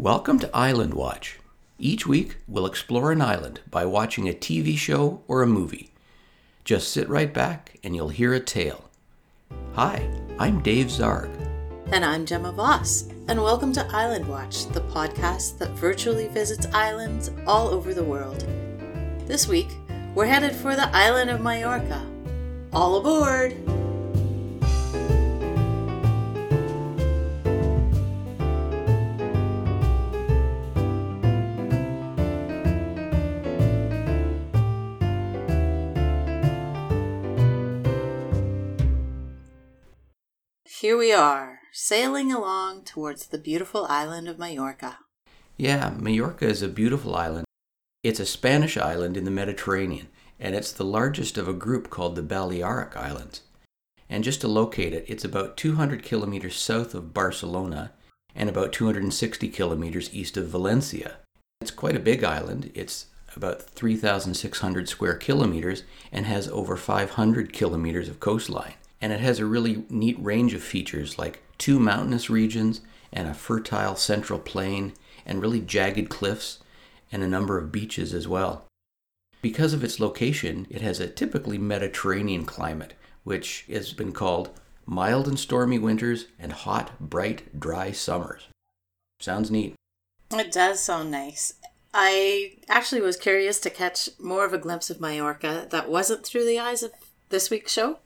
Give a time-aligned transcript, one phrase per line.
[0.00, 1.38] Welcome to Island Watch.
[1.78, 5.90] Each week, we'll explore an island by watching a TV show or a movie.
[6.64, 8.88] Just sit right back and you'll hear a tale.
[9.74, 11.28] Hi, I'm Dave Zarg.
[11.92, 17.30] And I'm Gemma Voss, and welcome to Island Watch, the podcast that virtually visits islands
[17.46, 18.46] all over the world.
[19.26, 19.68] This week,
[20.14, 22.02] we're headed for the island of Mallorca.
[22.72, 23.79] All aboard!
[40.90, 44.98] Here we are, sailing along towards the beautiful island of Majorca.
[45.56, 47.44] Yeah, Majorca is a beautiful island.
[48.02, 50.08] It's a Spanish island in the Mediterranean,
[50.40, 53.42] and it's the largest of a group called the Balearic Islands.
[54.08, 57.92] And just to locate it, it's about 200 kilometers south of Barcelona
[58.34, 61.18] and about 260 kilometers east of Valencia.
[61.60, 62.72] It's quite a big island.
[62.74, 63.06] It's
[63.36, 68.74] about 3,600 square kilometers and has over 500 kilometers of coastline.
[69.00, 72.80] And it has a really neat range of features like two mountainous regions
[73.12, 74.92] and a fertile central plain
[75.26, 76.58] and really jagged cliffs
[77.12, 78.64] and a number of beaches as well.
[79.42, 84.50] Because of its location, it has a typically Mediterranean climate, which has been called
[84.84, 88.48] mild and stormy winters and hot, bright, dry summers.
[89.18, 89.74] Sounds neat.
[90.32, 91.54] It does sound nice.
[91.92, 96.46] I actually was curious to catch more of a glimpse of Mallorca that wasn't through
[96.46, 96.92] the eyes of
[97.30, 97.98] this week's show.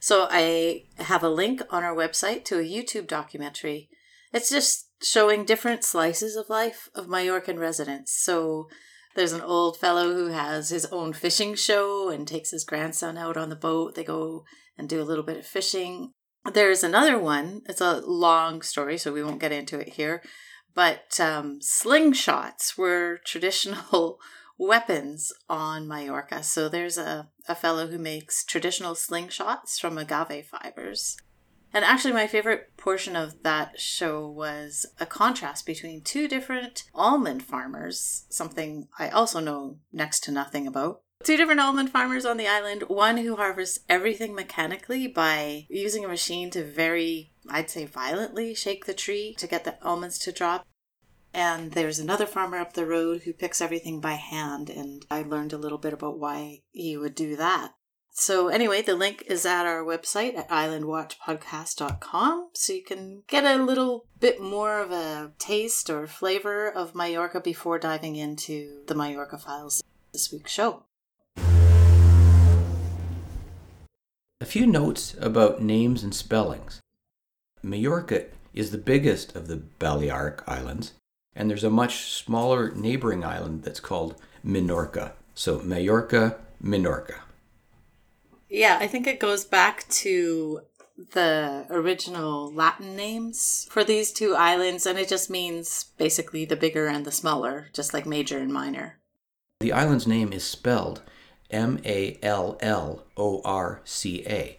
[0.00, 3.90] So I have a link on our website to a YouTube documentary.
[4.32, 8.12] It's just showing different slices of life of Mallorcan residents.
[8.12, 8.68] So
[9.14, 13.36] there's an old fellow who has his own fishing show and takes his grandson out
[13.36, 13.94] on the boat.
[13.94, 14.44] They go
[14.78, 16.12] and do a little bit of fishing.
[16.50, 17.60] There's another one.
[17.68, 20.22] It's a long story, so we won't get into it here.
[20.74, 24.18] But um, slingshots were traditional
[24.60, 26.42] weapons on Mallorca.
[26.42, 31.16] So there's a, a fellow who makes traditional slingshots from agave fibers.
[31.72, 37.44] And actually, my favorite portion of that show was a contrast between two different almond
[37.44, 41.02] farmers, something I also know next to nothing about.
[41.22, 46.08] Two different almond farmers on the island, one who harvests everything mechanically by using a
[46.08, 50.66] machine to very, I'd say, violently shake the tree to get the almonds to drop.
[51.32, 55.52] And there's another farmer up the road who picks everything by hand, and I learned
[55.52, 57.74] a little bit about why he would do that.
[58.12, 62.50] So, anyway, the link is at our website at islandwatchpodcast.com.
[62.54, 67.40] So you can get a little bit more of a taste or flavor of Mallorca
[67.40, 70.84] before diving into the Mallorca files this week's show.
[74.42, 76.80] A few notes about names and spellings.
[77.62, 80.92] Mallorca is the biggest of the Balearic Islands,
[81.34, 85.12] and there's a much smaller neighboring island that's called Minorca.
[85.34, 87.20] So, Majorca, Minorca.
[88.48, 90.62] Yeah, I think it goes back to
[91.12, 96.86] the original Latin names for these two islands, and it just means basically the bigger
[96.86, 98.98] and the smaller, just like major and minor.
[99.60, 101.02] The island's name is spelled
[101.50, 104.58] M A L L O R C A.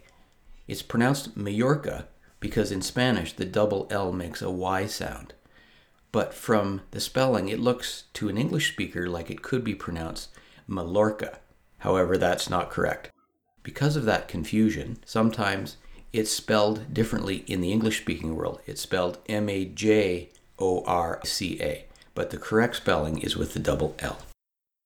[0.66, 2.08] It's pronounced Mallorca
[2.40, 5.34] because in Spanish the double L makes a Y sound.
[6.12, 10.28] But from the spelling, it looks to an English speaker like it could be pronounced
[10.66, 11.38] Mallorca.
[11.78, 13.10] However, that's not correct.
[13.62, 15.78] Because of that confusion, sometimes
[16.12, 18.60] it's spelled differently in the English speaking world.
[18.66, 20.28] It's spelled M A J
[20.58, 24.18] O R C A, but the correct spelling is with the double L.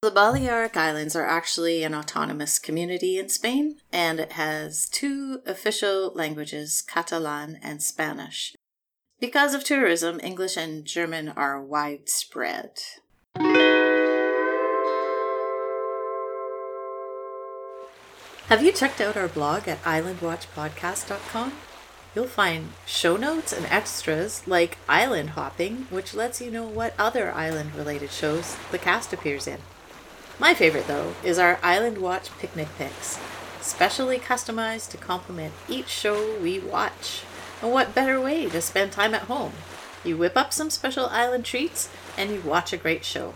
[0.02, 6.12] The Balearic Islands are actually an autonomous community in Spain, and it has two official
[6.14, 8.54] languages, Catalan and Spanish.
[9.18, 12.72] Because of tourism, English and German are widespread.
[18.48, 21.54] Have you checked out our blog at islandwatchpodcast.com?
[22.14, 27.32] You'll find show notes and extras like island hopping, which lets you know what other
[27.32, 29.60] island related shows the cast appears in.
[30.38, 33.18] My favorite, though, is our Island Watch picnic Picks,
[33.62, 37.22] specially customized to complement each show we watch.
[37.66, 39.50] And what better way to spend time at home?
[40.04, 43.34] You whip up some special island treats and you watch a great show.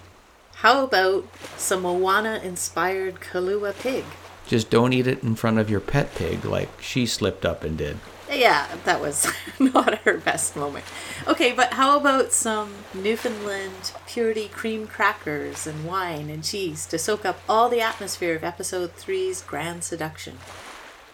[0.55, 4.05] How about some Moana inspired Kalua pig?
[4.47, 7.77] Just don't eat it in front of your pet pig like she slipped up and
[7.77, 7.99] did.
[8.31, 9.27] Yeah, that was
[9.59, 10.85] not her best moment.
[11.27, 17.25] Okay, but how about some Newfoundland purity cream crackers and wine and cheese to soak
[17.25, 20.39] up all the atmosphere of episode three's Grand Seduction?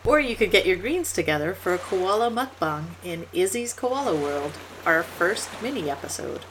[0.06, 4.52] Or you could get your greens together for a koala mukbang in Izzy's Koala World,
[4.86, 6.44] our first mini episode.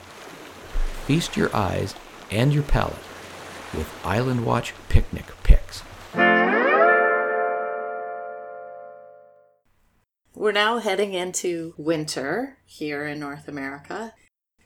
[1.06, 1.94] Feast your eyes
[2.30, 2.98] and your palate
[3.72, 5.82] with Island Watch picnic picks.
[10.34, 14.12] We're now heading into winter here in North America.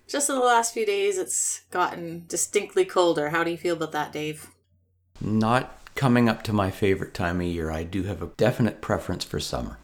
[0.09, 3.31] Just in the last few days, it's gotten distinctly colder.
[3.31, 4.49] How do you feel about that, Dave?
[5.21, 7.71] Not coming up to my favorite time of year.
[7.71, 9.79] I do have a definite preference for summer.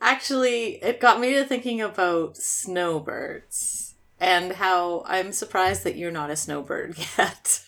[0.00, 6.30] Actually, it got me to thinking about snowbirds and how I'm surprised that you're not
[6.30, 7.62] a snowbird yet.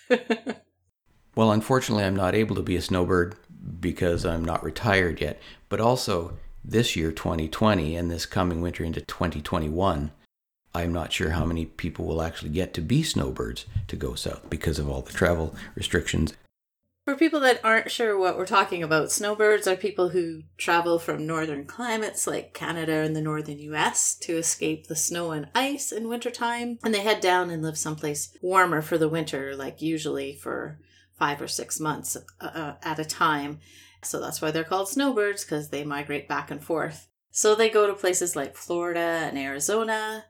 [1.35, 3.37] well, unfortunately, I'm not able to be a snowbird
[3.81, 9.01] because I'm not retired yet, but also this year, 2020, and this coming winter into
[9.01, 10.13] 2021,
[10.75, 14.49] I'm not sure how many people will actually get to be snowbirds to go south
[14.49, 16.35] because of all the travel restrictions.
[17.05, 21.27] For people that aren't sure what we're talking about, snowbirds are people who travel from
[21.27, 26.09] northern climates like Canada and the northern US to escape the snow and ice in
[26.09, 26.79] wintertime.
[26.85, 30.79] And they head down and live someplace warmer for the winter, like usually for
[31.19, 33.59] five or six months uh, uh at a time.
[34.05, 37.09] So that's why they're called snowbirds because they migrate back and forth.
[37.33, 40.27] So they go to places like Florida and Arizona,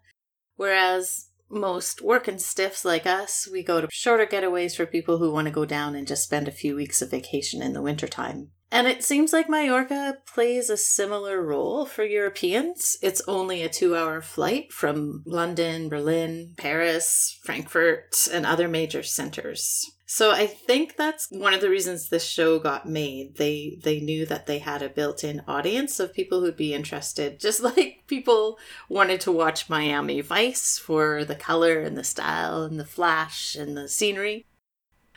[0.57, 5.47] whereas most working stiffs like us, we go to shorter getaways for people who want
[5.47, 8.49] to go down and just spend a few weeks of vacation in the wintertime.
[8.73, 12.97] And it seems like Majorca plays a similar role for Europeans.
[13.03, 19.93] It's only a two hour flight from London, Berlin, Paris, Frankfurt, and other major centers.
[20.07, 23.37] So I think that's one of the reasons this show got made.
[23.37, 27.63] They they knew that they had a built-in audience of people who'd be interested, just
[27.77, 28.59] like people
[28.89, 33.77] wanted to watch Miami Vice for the color and the style and the flash and
[33.77, 34.47] the scenery.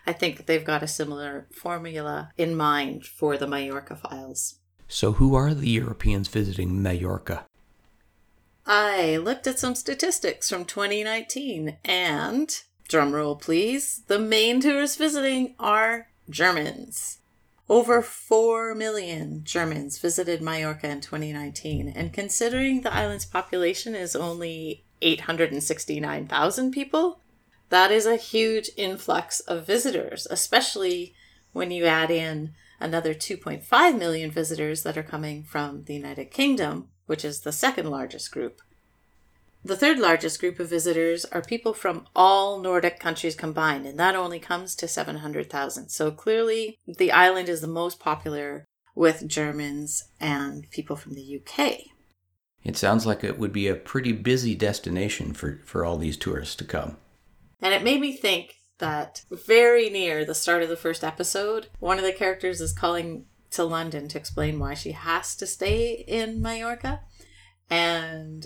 [0.07, 4.59] I think they've got a similar formula in mind for the Majorca files.
[4.87, 7.45] So who are the Europeans visiting Majorca?
[8.67, 16.07] I looked at some statistics from 2019 and drumroll please, the main tourists visiting are
[16.29, 17.19] Germans.
[17.67, 24.83] Over 4 million Germans visited Majorca in 2019, and considering the island's population is only
[25.01, 27.19] 869,000 people,
[27.69, 31.13] that is a huge influx of visitors, especially
[31.51, 36.89] when you add in another 2.5 million visitors that are coming from the United Kingdom,
[37.05, 38.61] which is the second largest group.
[39.63, 44.15] The third largest group of visitors are people from all Nordic countries combined, and that
[44.15, 45.89] only comes to 700,000.
[45.89, 51.79] So clearly, the island is the most popular with Germans and people from the UK.
[52.63, 56.55] It sounds like it would be a pretty busy destination for, for all these tourists
[56.57, 56.97] to come.
[57.65, 61.97] And it made me think that very near the start of the first episode, one
[61.97, 66.43] of the characters is calling to London to explain why she has to stay in
[66.43, 66.99] Majorca.
[67.67, 68.45] And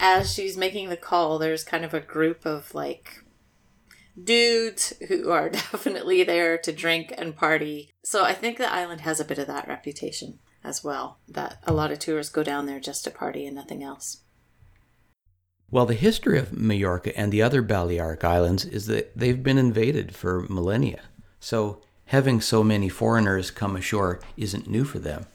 [0.00, 3.22] as she's making the call, there's kind of a group of like
[4.18, 7.92] dudes who are definitely there to drink and party.
[8.02, 11.74] So I think the island has a bit of that reputation as well, that a
[11.74, 14.22] lot of tourists go down there just to party and nothing else.
[15.74, 20.14] Well, the history of Majorca and the other Balearic Islands is that they've been invaded
[20.14, 21.00] for millennia.
[21.40, 25.26] So having so many foreigners come ashore isn't new for them.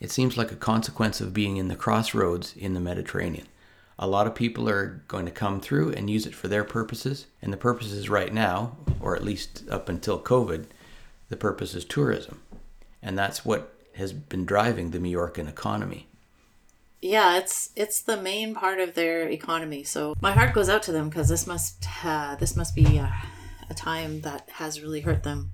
[0.00, 3.46] It seems like a consequence of being in the crossroads in the Mediterranean
[3.98, 7.26] a lot of people are going to come through and use it for their purposes.
[7.40, 10.64] And the purposes right now, or at least up until COVID,
[11.28, 12.42] the purpose is tourism.
[13.00, 16.08] And that's what has been driving the Majorcan economy.
[17.02, 19.82] Yeah, it's it's the main part of their economy.
[19.82, 23.12] So my heart goes out to them because this must uh, this must be a,
[23.68, 25.50] a time that has really hurt them.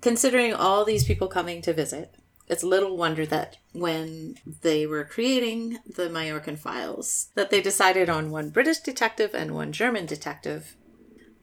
[0.00, 2.14] Considering all these people coming to visit,
[2.46, 8.30] it's little wonder that when they were creating the Majorcan files, that they decided on
[8.30, 10.76] one British detective and one German detective.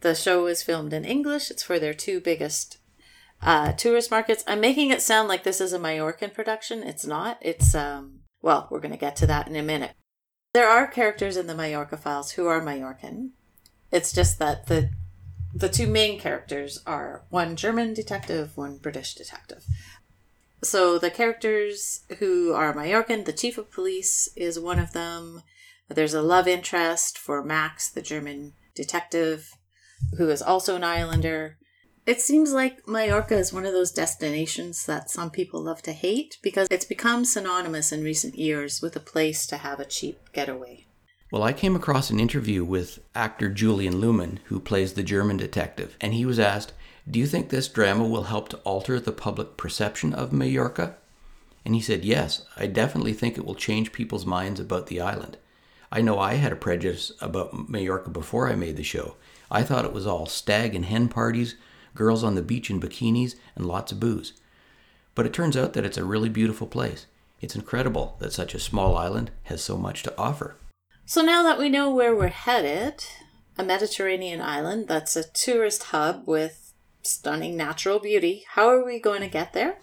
[0.02, 1.52] The show is filmed in English.
[1.52, 2.80] It's for their two biggest
[3.42, 4.44] uh, tourist markets.
[4.48, 6.84] I'm making it sound like this is a Majorcan production.
[6.84, 7.38] It's not.
[7.42, 8.22] It's um.
[8.42, 9.94] Well, we're going to get to that in a minute.
[10.54, 13.32] There are characters in the Majorca files who are Majorcan.
[13.92, 14.92] It's just that the
[15.54, 19.64] the two main characters are one German detective, one British detective.
[20.64, 25.44] So the characters who are Majorcan, the chief of police is one of them.
[25.88, 29.52] There's a love interest for Max, the German detective,
[30.18, 31.58] who is also an islander.
[32.06, 36.38] It seems like Majorca is one of those destinations that some people love to hate
[36.44, 40.86] because it's become synonymous in recent years with a place to have a cheap getaway.
[41.32, 45.98] Well, I came across an interview with actor Julian Looman, who plays the German detective,
[46.00, 46.74] and he was asked
[47.10, 50.96] do you think this drama will help to alter the public perception of Majorca?
[51.64, 55.38] And he said, Yes, I definitely think it will change people's minds about the island.
[55.92, 59.18] I know I had a prejudice about Majorca before I made the show.
[59.52, 61.56] I thought it was all stag and hen parties,
[61.96, 64.34] girls on the beach in bikinis, and lots of booze.
[65.16, 67.08] But it turns out that it's a really beautiful place.
[67.42, 70.56] It's incredible that such a small island has so much to offer.
[71.06, 73.04] So now that we know where we're headed,
[73.58, 79.22] a Mediterranean island that's a tourist hub with stunning natural beauty, how are we going
[79.22, 79.78] to get there?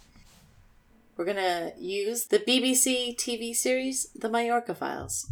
[1.17, 5.31] We're going to use the BBC TV series The Majorca Files.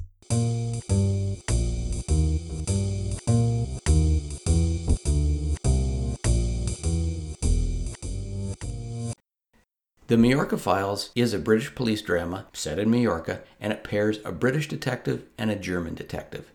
[10.11, 14.33] The Majorca Files is a British police drama set in Majorca, and it pairs a
[14.33, 16.51] British detective and a German detective.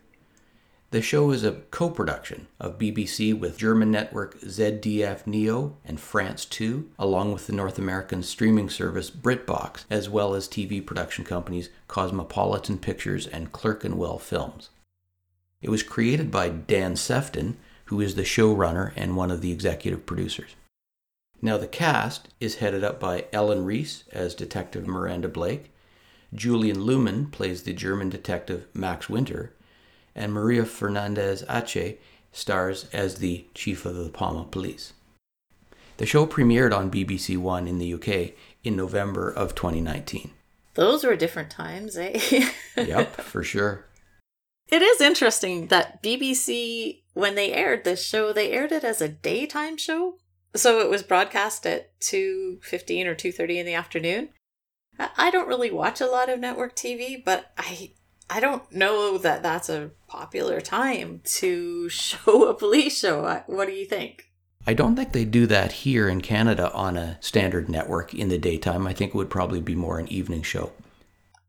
[0.92, 6.44] The show is a co production of BBC with German network ZDF Neo and France
[6.44, 11.70] 2, along with the North American streaming service BritBox, as well as TV production companies
[11.88, 14.70] Cosmopolitan Pictures and Clerkenwell Films.
[15.62, 20.06] It was created by Dan Sefton, who is the showrunner and one of the executive
[20.06, 20.56] producers.
[21.42, 25.72] Now, the cast is headed up by Elen Rhys as Detective Miranda Blake,
[26.36, 29.54] Julian Looman plays the German detective Max Winter,
[30.16, 32.00] and Maria Fernandez Ache
[32.32, 34.94] stars as the Chief of the Palma Police.
[35.98, 40.32] The show premiered on BBC One in the UK in November of 2019.
[40.74, 42.20] Those were different times, eh?
[42.78, 43.86] yep, for sure.
[44.68, 49.08] It is interesting that BBC, when they aired this show, they aired it as a
[49.08, 50.18] daytime show
[50.56, 54.30] so it was broadcast at 2.15 or 2.30 in the afternoon.
[54.98, 57.92] I don't really watch a lot of network TV, but I
[58.28, 63.44] I don't know that that's a popular time to show a police show.
[63.48, 64.32] What do you think?
[64.68, 68.40] I don't think they do that here in Canada on a standard network in the
[68.40, 68.88] daytime.
[68.88, 70.72] I think it would probably be more an evening show.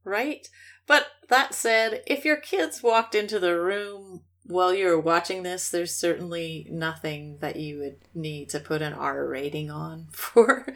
[0.04, 0.46] Right.
[0.86, 5.94] But that said, if your kids walked into the room while you're watching this, there's
[5.94, 10.66] certainly nothing that you would need to put an R rating on for.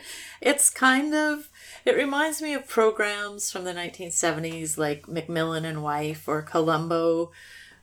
[0.41, 1.49] It's kind of,
[1.85, 7.31] it reminds me of programs from the 1970s like McMillan and Wife or Columbo.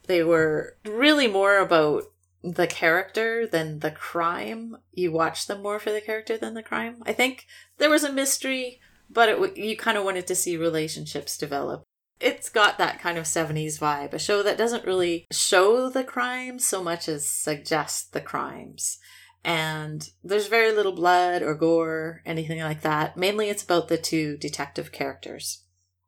[0.08, 2.04] They were really more about
[2.44, 4.78] the character than the crime.
[4.94, 7.04] You watch them more for the character than the crime.
[7.06, 8.80] I think there was a mystery,
[9.10, 11.84] but it, you kind of wanted to see relationships develop
[12.20, 16.66] it's got that kind of 70s vibe, a show that doesn't really show the crimes
[16.66, 18.98] so much as suggest the crimes.
[19.44, 23.16] And there's very little blood or gore, anything like that.
[23.16, 25.64] Mainly it's about the two detective characters.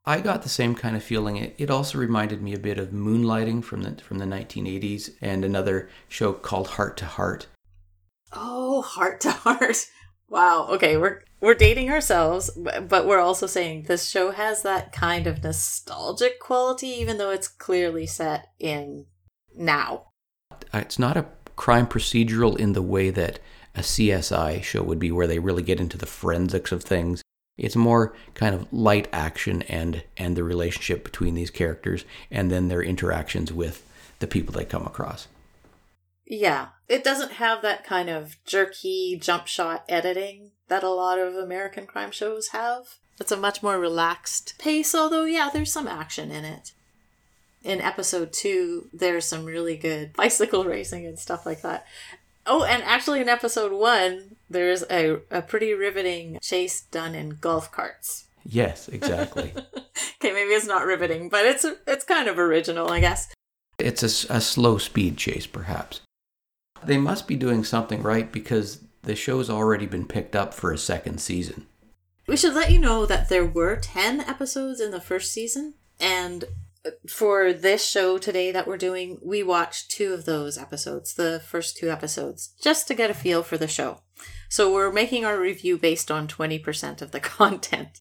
[0.06, 1.38] I got the same kind of feeling.
[1.38, 5.46] It, it also reminded me a bit of Moonlighting from the from the 1980s and
[5.46, 7.48] another show called Hart to Hart.
[8.34, 9.86] Oh, Hart to Hart.
[10.30, 10.68] Wow.
[10.70, 15.44] Okay, we're we're dating ourselves, but we're also saying this show has that kind of
[15.44, 19.06] nostalgic quality, even though it's clearly set in
[19.56, 20.08] now.
[20.52, 23.40] Uh, it's not a crime procedural in the way that
[23.76, 27.22] a CSI show would be, where they really get into the forensics of things.
[27.58, 32.68] It's more kind of light action and and the relationship between these characters, and then
[32.68, 33.86] their interactions with
[34.20, 35.28] the people they come across.
[36.30, 41.34] Yeah, it doesn't have that kind of jerky jump shot editing that a lot of
[41.34, 42.98] American crime shows have.
[43.20, 46.72] It's a much more relaxed pace, although, yeah, there's some action in it.
[47.64, 51.86] In episode two, there's some really good bicycle racing and stuff like that.
[52.46, 57.72] Oh, and actually, in episode one, there's a, a pretty riveting chase done in golf
[57.72, 58.26] carts.
[58.46, 59.52] Yes, exactly.
[59.76, 63.34] okay, maybe it's not riveting, but it's it's kind of original, I guess.
[63.78, 66.02] It's a, a slow speed chase, perhaps.
[66.84, 70.78] They must be doing something right because the show's already been picked up for a
[70.78, 71.68] second season.
[72.28, 76.46] We should let you know that there were 10 episodes in the first season, and
[76.86, 81.42] uh, for this show today that we're doing, we watched two of those episodes, the
[81.46, 84.02] first two episodes, just to get a feel for the show.
[84.48, 88.00] So we're making our review based on 20% of the content.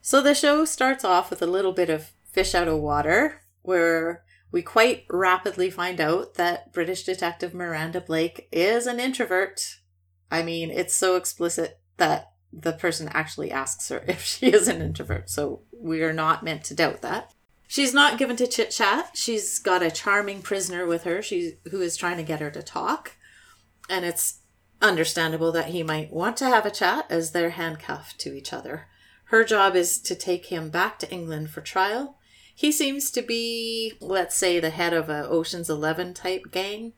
[0.00, 4.24] So the show starts off with a little bit of fish out of water, where
[4.50, 9.78] we quite rapidly find out that British detective Miranda Blake is an introvert.
[10.30, 14.80] I mean, it's so explicit that the person actually asks her if she is an
[14.80, 17.32] introvert, so we are not meant to doubt that.
[17.66, 19.10] She's not given to chit chat.
[19.12, 22.62] She's got a charming prisoner with her, she who is trying to get her to
[22.62, 23.16] talk.
[23.90, 24.40] And it's
[24.80, 28.86] understandable that he might want to have a chat as they're handcuffed to each other.
[29.24, 32.17] Her job is to take him back to England for trial
[32.58, 36.92] he seems to be, let's say, the head of a Ocean's Eleven type gang.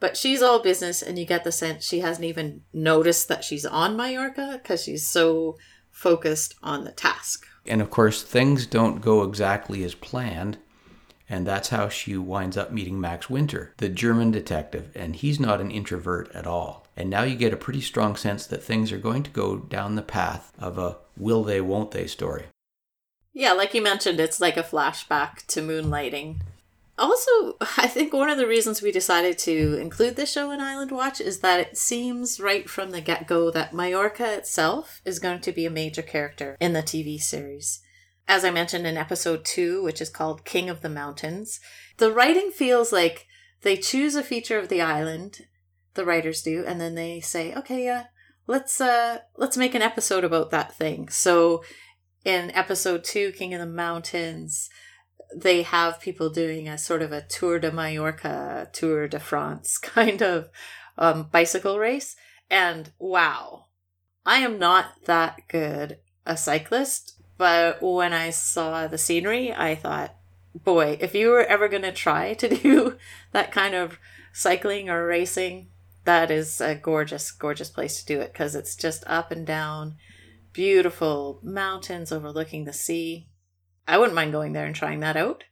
[0.00, 3.64] But she's all business, and you get the sense she hasn't even noticed that she's
[3.64, 5.58] on Mallorca because she's so
[5.92, 7.46] focused on the task.
[7.64, 10.58] And of course, things don't go exactly as planned
[11.28, 15.60] And that's how she winds up meeting Max Winter, the German detective, and he's not
[15.60, 16.86] an introvert at all.
[16.96, 19.96] And now you get a pretty strong sense that things are going to go down
[19.96, 22.44] the path of a will they, won't they story.
[23.38, 26.36] Yeah, like you mentioned, it's like a flashback to moonlighting.
[26.96, 30.90] Also, I think one of the reasons we decided to include this show in Island
[30.90, 35.40] Watch is that it seems right from the get go that Majorca itself is going
[35.40, 37.82] to be a major character in the TV series.
[38.26, 41.60] As I mentioned in episode two, which is called King of the Mountains,
[41.98, 43.26] the writing feels like
[43.60, 45.40] they choose a feature of the island,
[45.92, 48.04] the writers do, and then they say, okay, yeah,
[48.46, 51.10] let's uh let's make an episode about that thing.
[51.10, 51.62] So
[52.26, 54.68] in episode two, King of the Mountains,
[55.34, 60.20] they have people doing a sort of a Tour de Mallorca, Tour de France kind
[60.20, 60.50] of
[60.98, 62.16] um, bicycle race.
[62.50, 63.66] And wow,
[64.26, 70.16] I am not that good a cyclist, but when I saw the scenery, I thought,
[70.52, 72.96] boy, if you were ever going to try to do
[73.30, 74.00] that kind of
[74.32, 75.68] cycling or racing,
[76.04, 79.96] that is a gorgeous, gorgeous place to do it because it's just up and down,
[80.56, 83.28] beautiful mountains overlooking the sea.
[83.86, 85.44] I wouldn't mind going there and trying that out.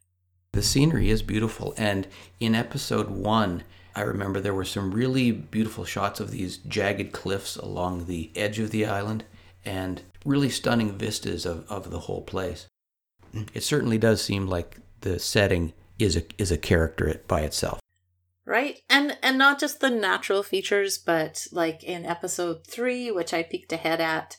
[0.52, 1.74] The scenery is beautiful.
[1.76, 2.08] And
[2.40, 7.54] in episode one, I remember there were some really beautiful shots of these jagged cliffs
[7.56, 9.24] along the edge of the island
[9.62, 12.66] and really stunning vistas of, of the whole place.
[13.52, 17.78] It certainly does seem like the setting is a is a character by itself.
[18.46, 18.80] Right?
[18.88, 23.72] And and not just the natural features, but like in episode 3, which I peeked
[23.72, 24.38] ahead at,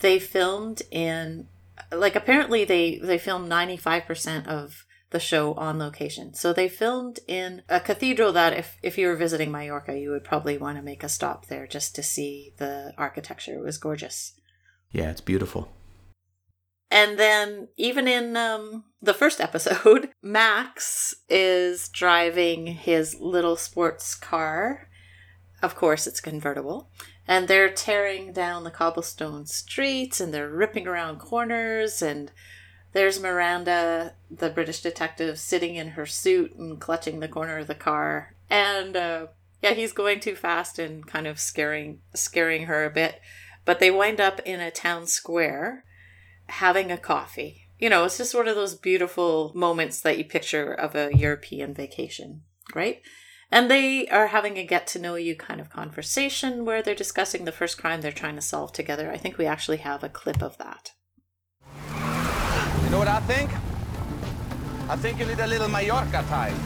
[0.00, 1.48] they filmed in
[1.92, 6.34] like apparently they they filmed 95% of the show on location.
[6.34, 10.24] So they filmed in a cathedral that if if you were visiting Mallorca, you would
[10.24, 13.54] probably want to make a stop there just to see the architecture.
[13.54, 14.32] It was gorgeous.
[14.92, 15.68] Yeah, it's beautiful.
[16.90, 24.88] And then even in um, the first episode, Max is driving his little sports car.
[25.62, 26.90] Of course, it's convertible
[27.28, 32.30] and they're tearing down the cobblestone streets and they're ripping around corners and
[32.92, 37.74] there's Miranda, the British detective, sitting in her suit and clutching the corner of the
[37.74, 38.34] car.
[38.48, 39.26] And uh,
[39.60, 43.20] yeah, he's going too fast and kind of scaring scaring her a bit.
[43.66, 45.84] But they wind up in a town square
[46.46, 47.68] having a coffee.
[47.78, 51.74] You know, it's just one of those beautiful moments that you picture of a European
[51.74, 52.42] vacation,
[52.74, 53.02] right?
[53.50, 57.44] And they are having a get to know you kind of conversation where they're discussing
[57.44, 59.10] the first crime they're trying to solve together.
[59.10, 60.92] I think we actually have a clip of that.
[62.84, 63.50] You know what I think?
[64.88, 66.56] I think you need a little Mallorca time.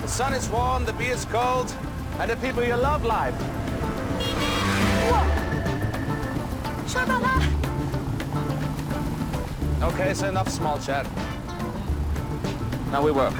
[0.00, 1.74] The sun is warm, the beer is cold,
[2.18, 3.34] and the people you love live.
[9.82, 11.06] Okay, so enough small chat.
[12.90, 13.34] Now we work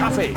[0.00, 0.34] coffee.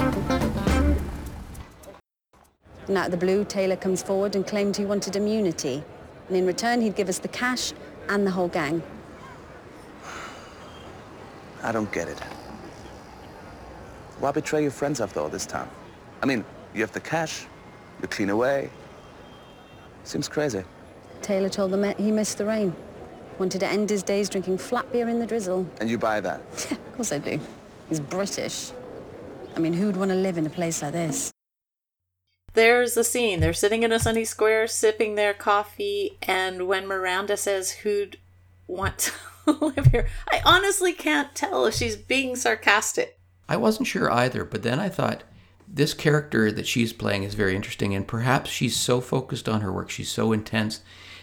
[2.90, 5.82] And out of the blue, Taylor comes forward and claimed he wanted immunity.
[6.28, 7.72] And in return, he'd give us the cash
[8.10, 8.84] and the whole gang.
[11.64, 12.20] I don't get it.
[14.20, 15.70] Why betray your friends after all this time?
[16.22, 17.46] I mean, you have the cash,
[18.02, 18.70] you clean away.
[20.04, 20.66] Seems crazy.
[21.22, 22.76] Taylor told the them he missed the rain.
[23.40, 25.66] Wanted to end his days drinking flat beer in the drizzle.
[25.80, 26.42] And you buy that?
[26.72, 27.40] of course I do.
[27.88, 28.74] He's British.
[29.56, 31.32] I mean, who'd want to live in a place like this?
[32.54, 33.40] There's the scene.
[33.40, 38.18] They're sitting in a sunny square, sipping their coffee, and when Miranda says, Who'd
[38.68, 39.12] want
[39.46, 40.08] to live here?
[40.32, 43.20] I honestly can't tell if she's being sarcastic.
[43.50, 45.24] I wasn't sure either, but then I thought,
[45.68, 49.72] this character that she's playing is very interesting, and perhaps she's so focused on her
[49.72, 50.82] work, she's so intense,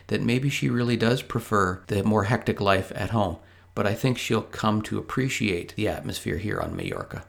[0.08, 3.36] that maybe she really does prefer the more hectic life at home.
[3.76, 7.24] But I think she'll come to appreciate the atmosphere here on Majorca.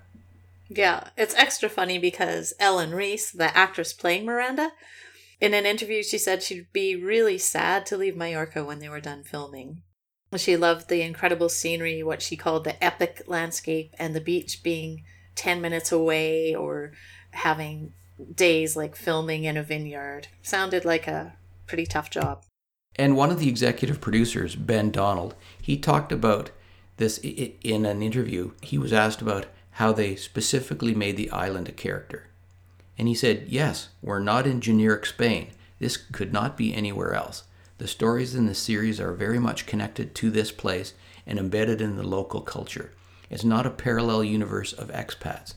[0.74, 4.72] Yeah, it's extra funny because Elen Rhys, the actress playing Miranda,
[5.42, 9.02] in an interview she said she'd be really sad to leave Mallorca when they were
[9.02, 9.82] done filming.
[10.38, 15.04] She loved the incredible scenery, what she called the epic landscape, and the beach being
[15.36, 16.94] 10 minutes away or
[17.32, 17.94] having
[18.34, 20.30] days like filming in a vineyard.
[20.42, 21.34] Sounded like a
[21.68, 22.46] pretty tough job.
[22.96, 26.52] And one of the executive producers, Ben Donald, he talked about
[26.96, 28.52] this in an interview.
[28.62, 32.28] He was asked about how they specifically made the island a character.
[32.98, 35.52] And he said, Yes, we're not in generic Spain.
[35.80, 37.44] This could not be anywhere else.
[37.78, 40.94] The stories in the series are very much connected to this place
[41.26, 42.92] and embedded in the local culture.
[43.30, 45.56] It's not a parallel universe of expats.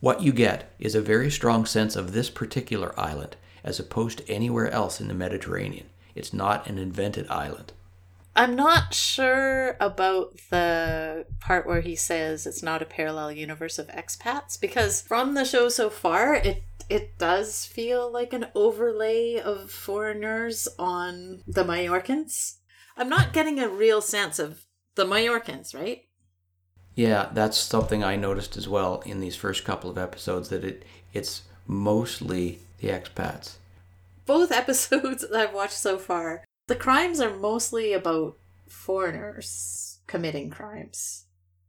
[0.00, 4.28] What you get is a very strong sense of this particular island as opposed to
[4.30, 5.86] anywhere else in the Mediterranean.
[6.14, 7.72] It's not an invented island.
[8.38, 13.88] I'm not sure about the part where he says it's not a parallel universe of
[13.88, 19.72] expats because from the show so far, it it does feel like an overlay of
[19.72, 22.58] foreigners on the Majorcans.
[22.96, 26.02] I'm not getting a real sense of the Majorcans, right?
[26.94, 30.84] Yeah, that's something I noticed as well in these first couple of episodes that it
[31.12, 33.56] it's mostly the expats.
[34.26, 41.24] Both episodes that I've watched so far, the crimes are mostly about foreigners committing crimes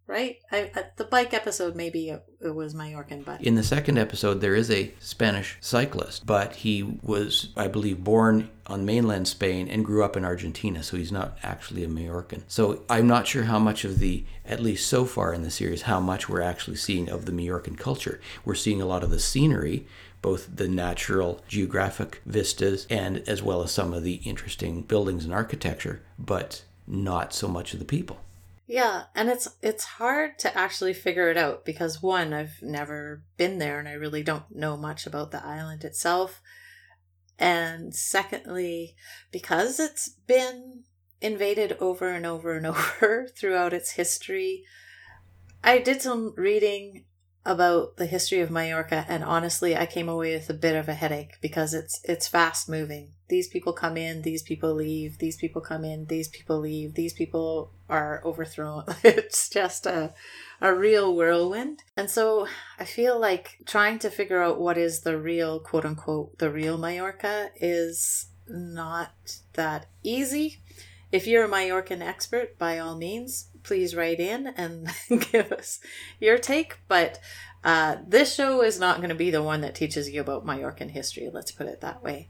[0.10, 0.38] right?
[0.52, 3.42] I, the bike episode, maybe it, it was Majorcan, but.
[3.42, 8.50] In the second episode, there is a Spanish cyclist, but he was, I believe, born
[8.66, 12.42] on mainland Spain and grew up in Argentina, so he's not actually a Majorcan.
[12.48, 15.84] So I'm not sure how much of the, at least so far in the series,
[15.84, 18.20] how much we're actually seeing of the Majorcan culture.
[18.44, 19.86] We're seeing a lot of the scenery,
[20.22, 25.34] both the natural geographic vistas and as well as some of the interesting buildings and
[25.34, 28.18] architecture, but not so much of the people.
[28.68, 33.58] Yeah, and it's it's hard to actually figure it out because one, I've never been
[33.58, 36.40] there and I really don't know much about the island itself.
[37.40, 38.96] And secondly,
[39.32, 40.84] because it's been
[41.20, 44.66] invaded over and over and over throughout its history,
[45.64, 47.06] I did some reading
[47.46, 50.94] about the history of Majorca and honestly I came away with a bit of a
[50.94, 53.14] headache because it's it's fast moving.
[53.30, 57.14] These people come in, these people leave, these people come in, these people leave, these
[57.14, 58.84] people are overthrown.
[59.04, 60.14] it's just a
[60.62, 61.84] a real whirlwind.
[61.96, 62.48] And so
[62.78, 66.78] I feel like trying to figure out what is the real quote unquote the real
[66.78, 70.60] Majorca is not that easy.
[71.12, 74.90] If you're a Majorcan expert, by all means, please write in and
[75.32, 75.80] give us
[76.20, 76.80] your take.
[76.88, 77.20] But
[77.64, 80.92] uh, this show is not going to be the one that teaches you about Majorcan
[80.92, 82.30] history, let's put it that way.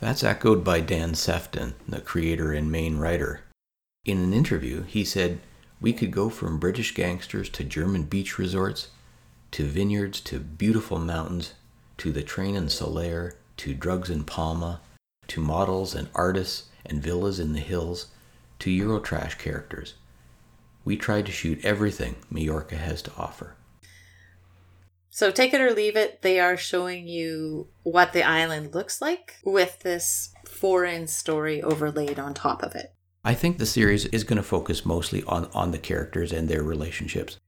[0.00, 3.44] That's echoed by Dan Sefton, the creator and main writer.
[4.04, 5.40] In an interview, he said,
[5.80, 8.88] We could go from British gangsters to German beach resorts,
[9.52, 11.54] to vineyards, to beautiful mountains,
[11.98, 14.80] to the train in Sóller, to drugs in Palma,
[15.28, 18.08] to models and artists and villas in the hills,
[18.58, 19.94] to Eurotrash characters.
[20.86, 23.56] We tried to shoot everything Majorca has to offer.
[25.10, 29.34] So take it or leave it, they are showing you what the island looks like
[29.44, 32.94] with this foreign story overlaid on top of it.
[33.24, 36.62] I think the series is going to focus mostly on, on the characters and their
[36.62, 37.38] relationships.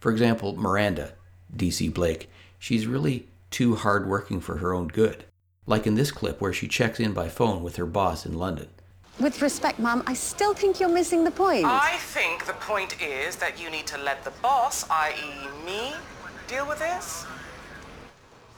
[0.00, 1.12] For example, Miranda,
[1.54, 5.24] DC Blake, she's really too hardworking for her own good.
[5.66, 8.68] Like in this clip where she checks in by phone with her boss in London.
[9.22, 11.64] With respect, Mum, I still think you're missing the point.
[11.64, 15.64] I think the point is that you need to let the boss, i.e.
[15.64, 15.92] me,
[16.48, 17.24] deal with this.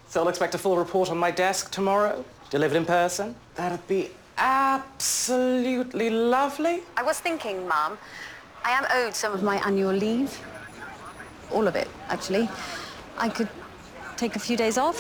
[0.09, 3.37] So I'll expect a full report on my desk tomorrow, delivered in person.
[3.57, 6.81] That'd be absolutely lovely.
[6.97, 7.99] I was thinking, Mum,
[8.65, 10.35] I am owed some of my annual leave.
[11.53, 12.49] All of it, actually.
[13.19, 13.51] I could
[14.17, 14.99] take a few days off,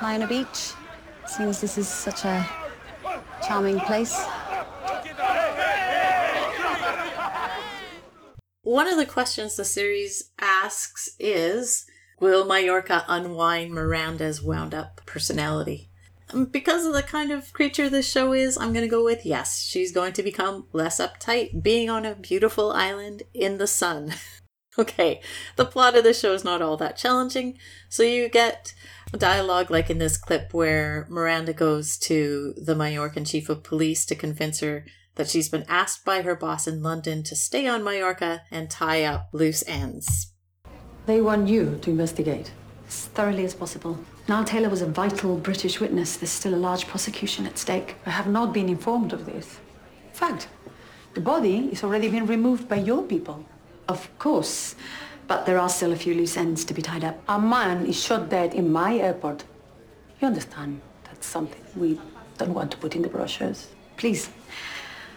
[0.00, 0.72] lie on a beach,
[1.26, 2.48] seeing as this is such a
[3.46, 4.18] charming place.
[8.62, 11.86] One of the questions the series asks is
[12.18, 15.90] Will Majorca unwind Miranda's wound up personality?
[16.32, 19.26] Um, because of the kind of creature this show is, I'm going to go with
[19.26, 19.62] yes.
[19.62, 24.14] She's going to become less uptight, being on a beautiful island in the sun.
[24.78, 25.20] okay,
[25.56, 27.58] the plot of the show is not all that challenging,
[27.88, 28.74] so you get
[29.12, 34.04] a dialogue like in this clip where Miranda goes to the Majorcan chief of police
[34.06, 34.84] to convince her
[35.14, 39.04] that she's been asked by her boss in London to stay on Majorca and tie
[39.04, 40.32] up loose ends.
[41.06, 42.50] They want you to investigate.
[42.88, 43.98] As thoroughly as possible.
[44.28, 46.16] Niall Taylor was a vital British witness.
[46.16, 47.96] There's still a large prosecution at stake.
[48.06, 49.58] I have not been informed of this.
[50.12, 50.48] Fact,
[51.14, 53.44] the body is already been removed by your people.
[53.88, 54.74] Of course,
[55.26, 57.22] but there are still a few loose ends to be tied up.
[57.28, 59.44] A man is shot dead in my airport.
[60.20, 60.80] You understand?
[61.04, 62.00] That's something we
[62.38, 63.68] don't want to put in the brochures.
[63.96, 64.30] Please,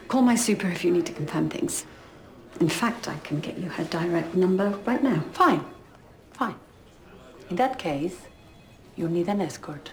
[0.07, 1.85] Call my super if you need to confirm things.
[2.61, 5.21] In fact, I can get you her direct number right now.
[5.33, 5.65] Fine.
[6.31, 6.55] Fine.
[7.49, 8.21] In that case,
[8.95, 9.91] you'll need an escort.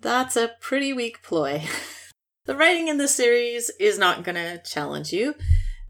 [0.00, 1.64] That's a pretty weak ploy.
[2.46, 5.34] the writing in the series is not going to challenge you.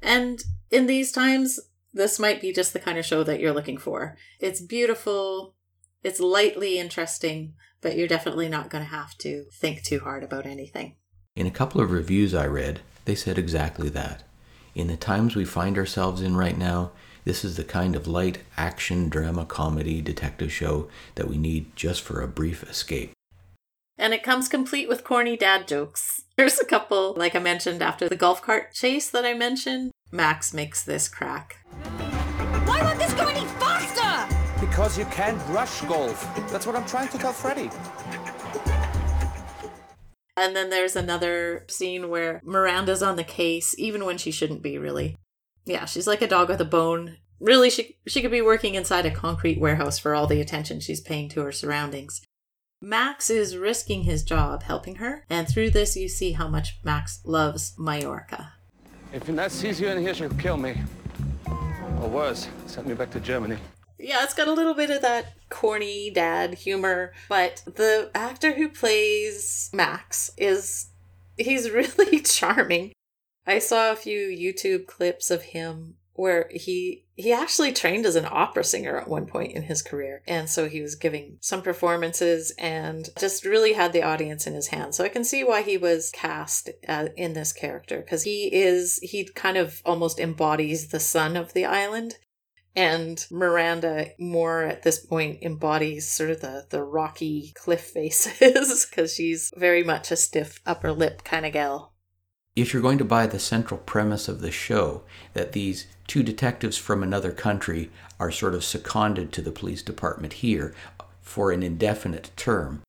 [0.02, 1.60] And in these times,
[1.92, 4.16] this might be just the kind of show that you're looking for.
[4.40, 5.54] It's beautiful,
[6.02, 10.46] it's lightly interesting, but you're definitely not going to have to think too hard about
[10.46, 10.96] anything.
[11.36, 14.22] In a couple of reviews I read, they said exactly that.
[14.74, 16.92] In the times we find ourselves in right now,
[17.24, 22.02] this is the kind of light action, drama, comedy, detective show that we need just
[22.02, 23.12] for a brief escape.
[23.98, 26.22] And it comes complete with corny dad jokes.
[26.36, 29.90] There's a couple, like I mentioned after the golf cart chase that I mentioned.
[30.10, 31.58] Max makes this crack.
[32.64, 34.34] Why won't this go any faster?
[34.58, 36.22] Because you can't rush golf.
[36.50, 37.70] That's what I'm trying to tell Freddie.
[40.36, 44.78] And then there's another scene where Miranda's on the case, even when she shouldn't be,
[44.78, 45.16] really.
[45.66, 47.18] Yeah, she's like a dog with a bone.
[47.40, 51.00] Really, she, she could be working inside a concrete warehouse for all the attention she's
[51.00, 52.22] paying to her surroundings.
[52.80, 57.20] Max is risking his job helping her, and through this, you see how much Max
[57.24, 58.54] loves Majorca.
[59.10, 60.76] If Inez sees you in here, she'll kill me.
[61.46, 63.56] Or worse, send me back to Germany.
[63.98, 68.68] Yeah, it's got a little bit of that corny dad humor, but the actor who
[68.68, 70.90] plays Max is
[71.38, 72.92] he's really charming.
[73.46, 78.28] I saw a few YouTube clips of him where he he actually trained as an
[78.30, 82.52] opera singer at one point in his career and so he was giving some performances
[82.58, 85.76] and just really had the audience in his hands so i can see why he
[85.76, 91.00] was cast uh, in this character because he is he kind of almost embodies the
[91.00, 92.16] sun of the island
[92.76, 99.12] and Miranda more at this point embodies sort of the, the rocky cliff faces because
[99.12, 101.92] she's very much a stiff upper lip kind of gal.
[102.60, 106.76] If you're going to buy the central premise of the show, that these two detectives
[106.76, 110.74] from another country are sort of seconded to the police department here
[111.20, 112.82] for an indefinite term,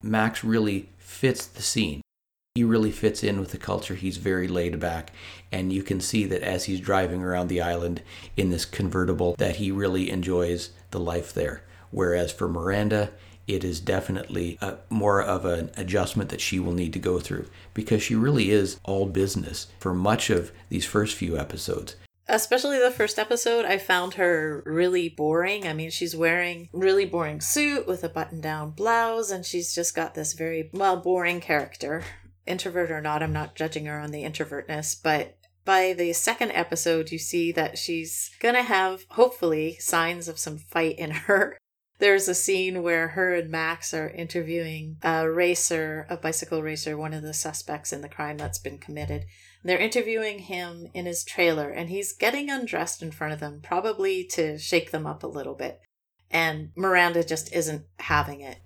[0.00, 2.02] Max really fits the scene
[2.54, 3.94] he really fits in with the culture.
[3.94, 5.10] He's very laid back,
[5.50, 8.02] and you can see that as he's driving around the island
[8.36, 11.64] in this convertible, that he really enjoys the life there.
[11.90, 13.10] Whereas for Miranda,
[13.46, 17.46] it is definitely a, more of an adjustment that she will need to go through
[17.74, 21.96] because she really is all business for much of these first few episodes.
[22.28, 25.66] Especially the first episode, I found her really boring.
[25.66, 30.14] I mean, she's wearing really boring suit with a button-down blouse and she's just got
[30.14, 32.04] this very well boring character
[32.46, 37.12] introvert or not, I'm not judging her on the introvertness, but by the second episode,
[37.12, 41.56] you see that she's gonna have, hopefully, signs of some fight in her.
[42.02, 47.14] There's a scene where her and Max are interviewing a racer, a bicycle racer, one
[47.14, 49.24] of the suspects in the crime that's been committed.
[49.62, 54.24] They're interviewing him in his trailer, and he's getting undressed in front of them, probably
[54.32, 55.80] to shake them up a little bit.
[56.28, 58.58] And Miranda just isn't having it.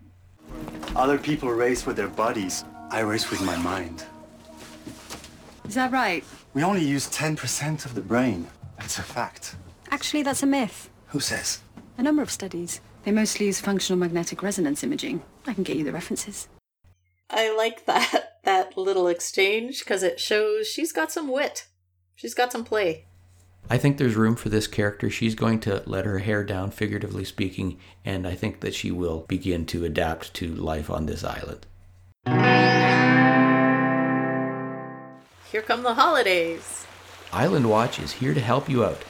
[0.97, 2.65] Other people race with their bodies.
[2.91, 4.03] I race with my mind.
[5.69, 6.25] Is that right?
[6.55, 8.47] We only use 10% of the brain.
[8.79, 9.57] That's a fact.
[9.91, 10.89] Actually, that's a myth.
[11.09, 11.61] Who says?
[11.99, 12.81] A number of studies.
[13.07, 15.23] They mostly use functional magnetic resonance imaging.
[15.47, 16.49] I can get you the references.
[17.31, 21.69] I like that that little exchange because it shows she's got some wit.
[22.17, 23.05] She's got some play.
[23.71, 25.09] I think there's room for this character.
[25.09, 29.21] She's going to let her hair down, figuratively speaking, and I think that she will
[29.29, 31.65] begin to adapt to life on this island.
[35.53, 36.87] Here come the holidays.
[37.33, 39.05] Island Watch is here to help you out.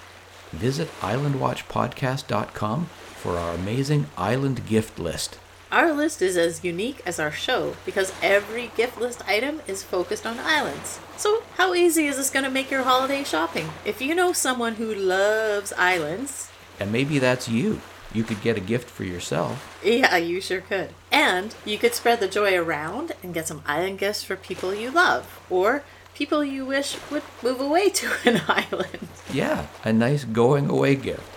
[0.52, 2.90] Visit islandwatchpodcast.com
[3.26, 5.36] for our amazing island gift list.
[5.72, 10.24] Our list is as unique as our show because every gift list item is focused
[10.24, 11.00] on islands.
[11.16, 13.70] So, how easy is this going to make your holiday shopping?
[13.84, 17.80] If you know someone who loves islands, And maybe that's you.
[18.14, 19.56] You could get a gift for yourself.
[19.82, 20.90] yeah, you sure could.
[21.10, 24.92] And you could spread the joy around and get some island gifts for people you
[24.92, 25.82] love or
[26.14, 29.08] people you wish would move away to an island.
[29.32, 31.35] Yeah, a nice going away gift.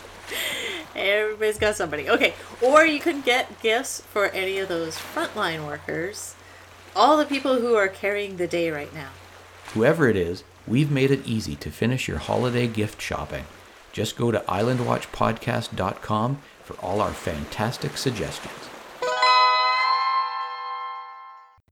[1.00, 2.10] Everybody's got somebody.
[2.10, 6.36] Okay, or you can get gifts for any of those frontline workers,
[6.96, 9.10] all the people who are carrying the day right now.
[9.74, 13.46] Whoever it is, we've made it easy to finish your holiday gift shopping.
[13.94, 18.70] Just go to islandwatchpodcast.com for all our fantastic suggestions.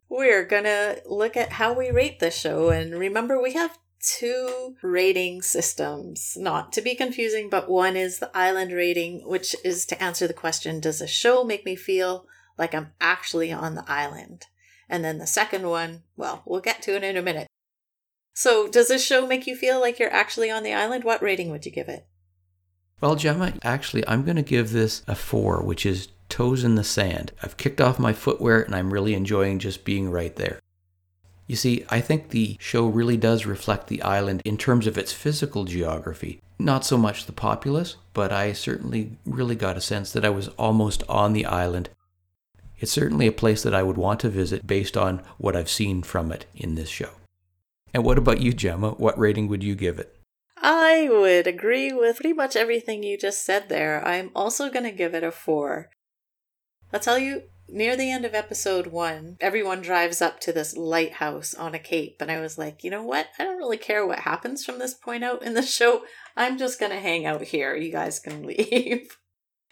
[0.09, 5.41] We're gonna look at how we rate the show, and remember, we have two rating
[5.41, 10.27] systems, not to be confusing, but one is the island rating, which is to answer
[10.27, 12.25] the question Does a show make me feel
[12.57, 14.45] like I'm actually on the island?
[14.89, 17.47] And then the second one, well, we'll get to it in a minute.
[18.33, 21.03] So, does this show make you feel like you're actually on the island?
[21.03, 22.07] What rating would you give it?
[23.01, 26.83] Well, Gemma, actually, I'm going to give this a four, which is toes in the
[26.83, 27.31] sand.
[27.43, 30.59] I've kicked off my footwear and I'm really enjoying just being right there.
[31.47, 35.13] You see, I think the show really does reflect the island in terms of its
[35.13, 36.41] physical geography.
[36.59, 40.49] Not so much the populace, but I certainly really got a sense that I was
[40.49, 41.89] almost on the island.
[42.79, 46.03] It's certainly a place that I would want to visit based on what I've seen
[46.03, 47.11] from it in this show.
[47.93, 48.91] And what about you, Gemma?
[48.91, 50.13] What rating would you give it?
[50.57, 54.05] I would agree with pretty much everything you just said there.
[54.05, 55.89] I'm also going to give it a four.
[56.91, 61.53] I'll tell you, near the end of episode one, everyone drives up to this lighthouse
[61.53, 62.17] on a cape.
[62.19, 63.27] And I was like, you know what?
[63.37, 66.03] I don't really care what happens from this point out in the show.
[66.35, 67.75] I'm just going to hang out here.
[67.75, 69.17] You guys can leave.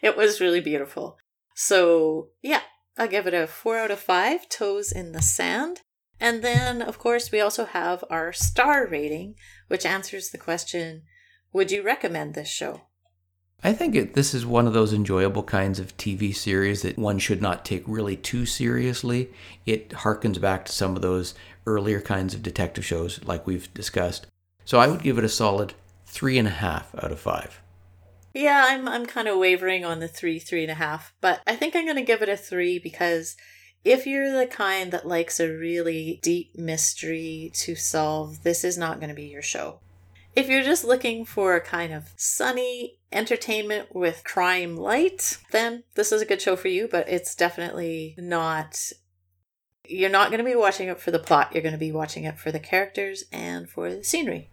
[0.01, 1.17] it was really beautiful.
[1.55, 2.61] So, yeah,
[2.97, 5.81] I'll give it a four out of five toes in the sand.
[6.19, 9.35] And then, of course, we also have our star rating,
[9.67, 11.03] which answers the question
[11.51, 12.81] Would you recommend this show?
[13.63, 17.17] I think it, this is one of those enjoyable kinds of TV series that one
[17.17, 19.31] should not take really too seriously.
[19.65, 21.33] It harkens back to some of those
[21.65, 24.27] earlier kinds of detective shows, like we've discussed.
[24.65, 25.73] So I would give it a solid
[26.05, 27.61] three and a half out of five.
[28.33, 31.55] Yeah, I'm I'm kind of wavering on the three, three and a half, but I
[31.55, 33.35] think I'm gonna give it a three because
[33.85, 38.99] if you're the kind that likes a really deep mystery to solve, this is not
[38.99, 39.79] going to be your show.
[40.35, 46.11] If you're just looking for a kind of sunny entertainment with crime light, then this
[46.11, 48.91] is a good show for you, but it's definitely not.
[49.87, 52.25] You're not going to be watching it for the plot, you're going to be watching
[52.25, 54.49] it for the characters and for the scenery.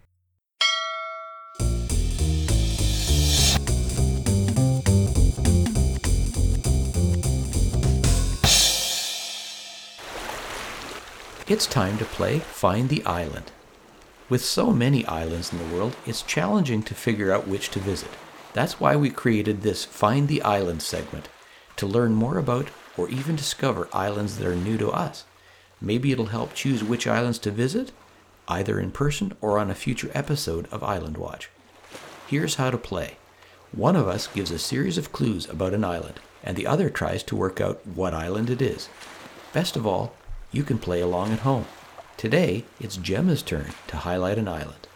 [11.48, 13.50] It's time to play Find the Island.
[14.32, 18.08] With so many islands in the world, it's challenging to figure out which to visit.
[18.54, 21.28] That's why we created this Find the Island segment
[21.76, 25.26] to learn more about or even discover islands that are new to us.
[25.82, 27.92] Maybe it'll help choose which islands to visit,
[28.48, 31.50] either in person or on a future episode of Island Watch.
[32.26, 33.18] Here's how to play
[33.70, 37.22] one of us gives a series of clues about an island, and the other tries
[37.24, 38.88] to work out what island it is.
[39.52, 40.14] Best of all,
[40.50, 41.66] you can play along at home.
[42.16, 44.86] Today, it's Gemma's turn to highlight an island.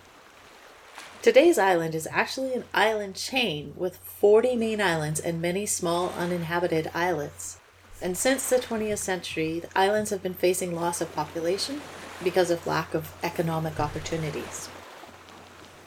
[1.23, 6.89] Today's island is actually an island chain with 40 main islands and many small uninhabited
[6.95, 7.59] islets.
[8.01, 11.81] And since the 20th century, the islands have been facing loss of population
[12.23, 14.69] because of lack of economic opportunities.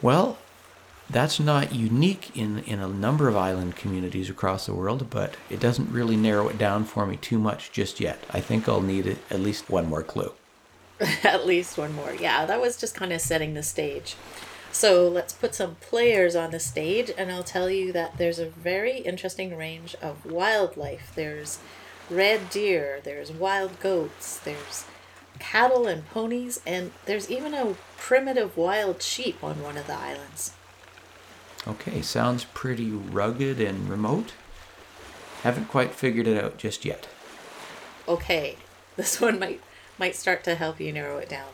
[0.02, 0.38] Well,
[1.10, 5.60] that's not unique in, in a number of island communities across the world, but it
[5.60, 8.24] doesn't really narrow it down for me too much just yet.
[8.32, 10.34] I think I'll need at least one more clue.
[11.24, 12.14] at least one more.
[12.14, 14.16] Yeah, that was just kind of setting the stage.
[14.72, 18.46] So let's put some players on the stage, and I'll tell you that there's a
[18.46, 21.12] very interesting range of wildlife.
[21.16, 21.60] There's
[22.10, 24.86] red deer, there's wild goats, there's
[25.40, 30.54] cattle and ponies, and there's even a primitive wild sheep on one of the islands.
[31.68, 34.34] Okay, sounds pretty rugged and remote.
[35.44, 37.08] Haven't quite figured it out just yet.
[38.08, 38.58] Okay,
[38.96, 39.62] this one might
[40.00, 41.50] might start to help you narrow it down.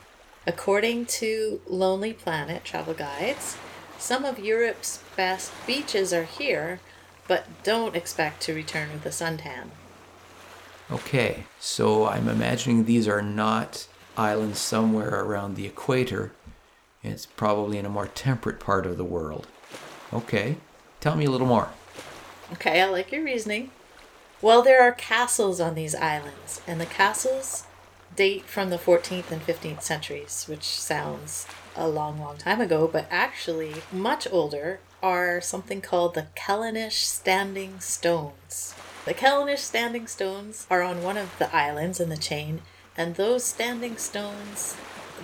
[0.47, 3.57] According to Lonely Planet travel guides,
[3.97, 6.79] some of Europe's best beaches are here,
[7.27, 9.69] but don't expect to return with a suntan.
[10.91, 16.31] Okay, so I'm imagining these are not islands somewhere around the equator.
[17.01, 19.47] It's probably in a more temperate part of the world.
[20.13, 20.57] Okay,
[20.99, 21.69] tell me a little more.
[22.53, 23.71] Okay, I like your reasoning.
[24.41, 27.63] Well, there are castles on these islands, and the castles
[28.15, 33.07] date from the 14th and 15th centuries, which sounds a long, long time ago, but
[33.09, 38.73] actually much older are something called the Callanish Standing Stones.
[39.05, 42.61] The Callanish Standing Stones are on one of the islands in the chain,
[42.97, 44.75] and those standing stones,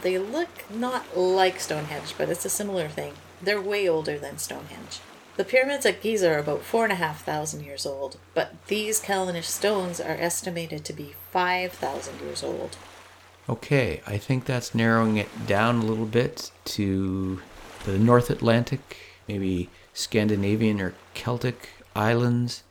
[0.02, 3.14] they look not like Stonehenge, but it's a similar thing.
[3.42, 5.00] They're way older than Stonehenge.
[5.42, 9.02] The pyramids at Giza are about four and a half thousand years old, but these
[9.02, 12.78] Callanish stones are estimated to be 5,000 years old.
[13.50, 17.42] Okay, I think that's narrowing it down a little bit to
[17.86, 22.62] the North Atlantic, maybe Scandinavian or Celtic islands.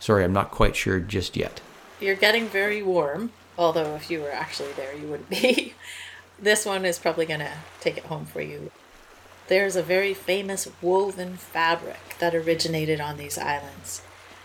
[0.00, 1.60] Sorry, I'm not quite sure just yet.
[2.00, 5.74] You're getting very warm, although if you were actually there, you wouldn't be.
[6.38, 8.70] this one is probably going to take it home for you.
[9.48, 14.02] There's a very famous woven fabric that originated on these islands.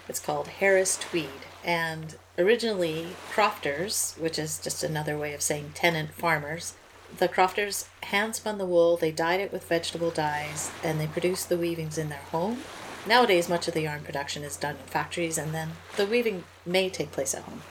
[0.10, 1.30] It's called Harris tweed,
[1.63, 6.74] and originally crofters, which is just another way of saying tenant farmers,
[7.18, 11.47] the crofters hand spun the wool, they dyed it with vegetable dyes, and they produced
[11.49, 12.62] the weavings in their home.
[13.06, 16.89] Nowadays, much of the yarn production is done in factories, and then the weaving may
[16.89, 17.62] take place at home.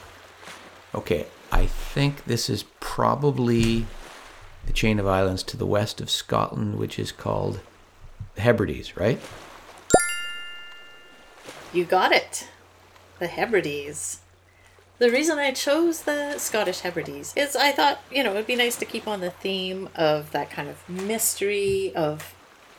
[0.94, 3.86] Okay, I think this is probably
[4.66, 7.60] the chain of islands to the west of Scotland, which is called
[8.34, 9.20] the Hebrides, right?
[11.72, 12.48] You got it.
[13.18, 14.20] The Hebrides.
[14.98, 18.76] The reason I chose the Scottish Hebrides is I thought, you know, it'd be nice
[18.76, 22.34] to keep on the theme of that kind of mystery of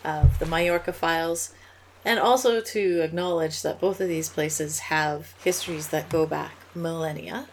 [0.06, 1.54] of the Majorca files
[2.06, 7.48] and also to acknowledge that both of these places have histories that go back millennia.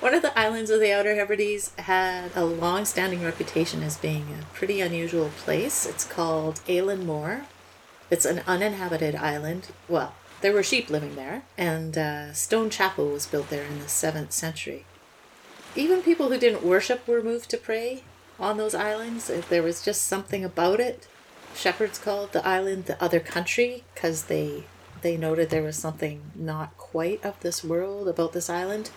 [0.00, 4.26] One of the islands of the Outer Hebrides had a long standing reputation as being
[4.38, 5.86] a pretty unusual place.
[5.86, 7.46] It's called Eilean Mor.
[8.10, 9.68] It's an uninhabited island.
[9.88, 13.86] Well, there were sheep living there, and a stone chapel was built there in the
[13.86, 14.84] 7th century.
[15.74, 18.02] Even people who didn't worship were moved to pray
[18.38, 19.30] on those islands.
[19.48, 21.08] There was just something about it,
[21.54, 24.64] shepherds called the island the other country because they
[25.02, 28.90] they noted there was something not quite of this world about this island.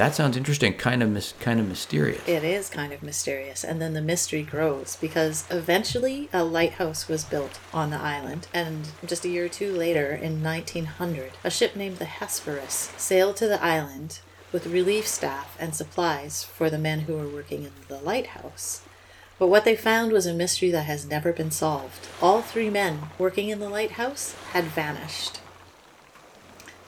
[0.00, 0.72] That sounds interesting.
[0.78, 2.26] Kind of mis- kind of mysterious.
[2.26, 7.22] It is kind of mysterious, and then the mystery grows because eventually a lighthouse was
[7.22, 11.76] built on the island, and just a year or two later, in 1900, a ship
[11.76, 14.20] named the Hesperus sailed to the island
[14.52, 18.80] with relief staff and supplies for the men who were working in the lighthouse.
[19.38, 22.08] But what they found was a mystery that has never been solved.
[22.22, 25.40] All three men working in the lighthouse had vanished.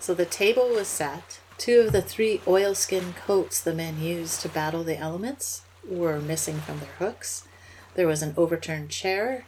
[0.00, 1.40] So the table was set.
[1.62, 6.58] Two of the three oilskin coats the men used to battle the elements were missing
[6.58, 7.44] from their hooks.
[7.94, 9.44] There was an overturned chair.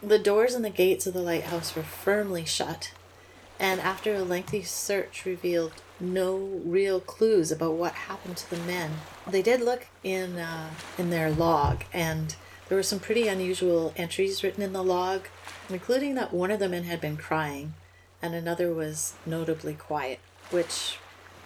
[0.00, 2.92] The doors and the gates of the lighthouse were firmly shut,
[3.58, 8.92] and after a lengthy search revealed no real clues about what happened to the men.
[9.26, 12.36] They did look in uh, in their log, and
[12.68, 15.26] there were some pretty unusual entries written in the log,
[15.68, 17.74] including that one of the men had been crying,
[18.22, 20.20] and another was notably quiet,
[20.52, 20.98] which,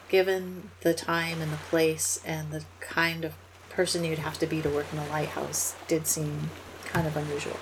[0.09, 3.35] given the time and the place and the kind of
[3.71, 6.51] person you'd have to be to work in a lighthouse, did seem
[6.85, 7.59] kind of unusual.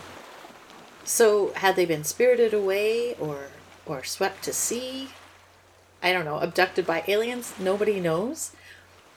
[1.05, 3.49] So, had they been spirited away or
[3.85, 5.11] or swept to sea?
[6.03, 7.55] I don't know, abducted by aliens?
[7.59, 8.53] Nobody knows.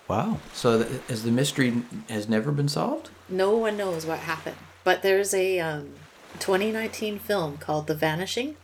[0.08, 0.40] Wow.
[0.54, 3.10] So th- has the mystery has never been solved?
[3.30, 4.58] No one knows what happened.
[4.84, 5.94] But there's a um,
[6.40, 8.56] 2019 film called The Vanishing.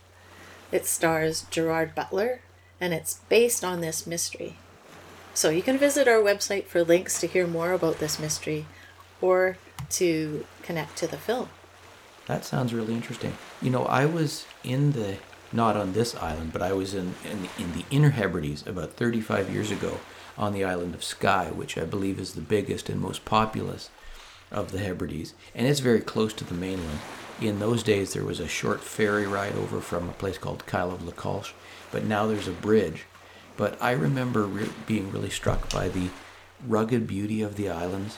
[0.72, 2.40] It stars Gerard Butler,
[2.80, 4.56] and it's based on this mystery.
[5.34, 8.66] So you can visit our website for links to hear more about this mystery
[9.20, 9.58] or
[9.90, 11.50] to connect to the film.
[12.26, 13.34] That sounds really interesting.
[13.62, 15.18] You know, I was in the
[15.52, 19.50] not on this island, but I was in in, in the Inner Hebrides about 35
[19.50, 20.00] years ago
[20.36, 23.90] on the island of Skye, which I believe is the biggest and most populous
[24.50, 27.00] of the Hebrides, and it's very close to the mainland.
[27.40, 30.90] In those days, there was a short ferry ride over from a place called Kyle
[30.90, 31.52] of Lochalsh,
[31.90, 33.04] but now there's a bridge.
[33.56, 36.08] But I remember re- being really struck by the
[36.66, 38.16] rugged beauty of the islands.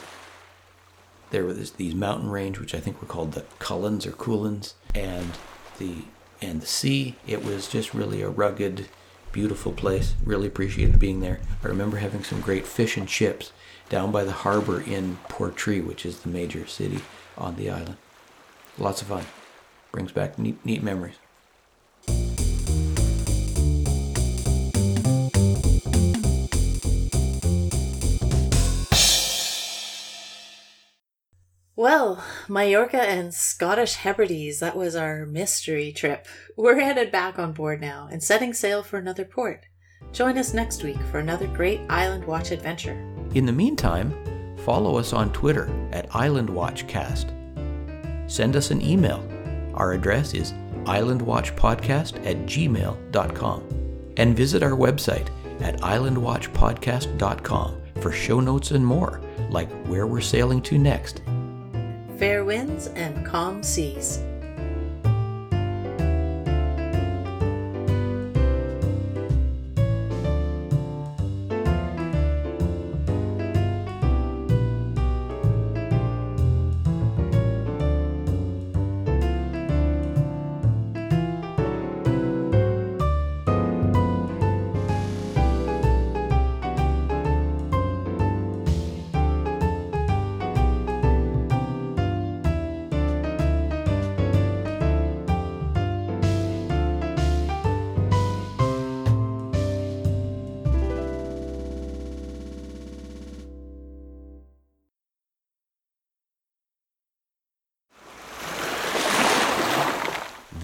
[1.31, 5.33] There was these mountain range, which I think were called the Cullens or Coolins, and
[5.79, 6.05] the
[6.41, 7.16] and the sea.
[7.26, 8.89] It was just really a rugged,
[9.33, 10.14] beautiful place.
[10.24, 11.41] Really appreciated being there.
[11.62, 13.53] I remember having some great fish and chips
[13.89, 17.01] down by the harbor in Portree, which is the major city
[17.36, 17.97] on the island.
[18.78, 19.24] Lots of fun.
[19.93, 21.16] Brings back neat, neat memories.
[31.74, 36.26] Well, Mallorca and Scottish Hebrides, that was our mystery trip.
[36.57, 39.66] We're headed back on board now and setting sail for another port.
[40.13, 42.99] Join us next week for another great Island Watch adventure.
[43.35, 44.15] In the meantime,
[44.65, 47.33] follow us on Twitter at Island Watch Cast.
[48.27, 49.27] Send us an email.
[49.75, 50.53] Our address is
[50.85, 53.65] islandwatchpodcast at gmail.com.
[54.17, 55.29] And visit our website
[55.61, 61.23] at islandwatchpodcast.com for show notes and more, like where we're sailing to next.
[62.19, 64.23] Fair winds and calm seas.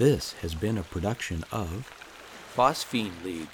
[0.04, 1.90] This has been a production of
[2.54, 3.48] Phosphine League.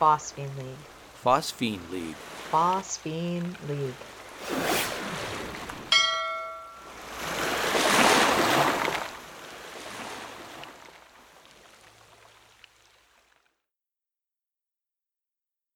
[0.00, 0.86] Phosphine League.
[1.22, 2.16] Phosphine League.
[2.50, 4.79] Phosphine League.